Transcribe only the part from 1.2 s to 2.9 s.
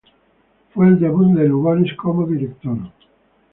de Lugones como director.